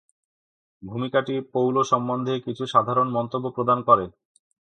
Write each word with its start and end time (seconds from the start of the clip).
ভূমিকাটি 0.83 1.35
Paul 1.53 1.75
সম্বন্ধে 1.83 2.33
কিছু 2.45 2.63
সাধারণ 2.65 3.07
মন্তব্য 3.09 3.45
প্রদান 3.49 3.79
করে। 3.81 4.05